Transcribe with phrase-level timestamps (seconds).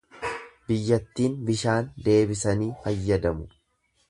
[0.71, 3.49] Biyyattiin bishaan deebisanii fayyadamu.